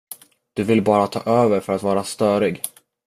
Du 0.53 0.63
vill 0.63 0.83
bara 0.83 1.07
ta 1.07 1.19
över 1.43 1.59
för 1.59 1.73
att 1.73 1.83
vara 1.83 2.03
störig. 2.03 2.61